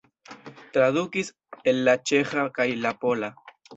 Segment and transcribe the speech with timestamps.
[0.77, 1.29] Tradukis
[1.73, 3.31] el la ĉeĥa kaj la pola.